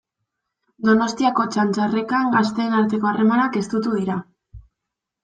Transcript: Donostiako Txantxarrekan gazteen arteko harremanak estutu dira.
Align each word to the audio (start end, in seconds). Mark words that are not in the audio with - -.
Donostiako 0.87 1.43
Txantxarrekan 1.55 2.31
gazteen 2.37 2.73
arteko 2.79 3.11
harremanak 3.11 3.61
estutu 3.63 3.93
dira. 3.99 4.17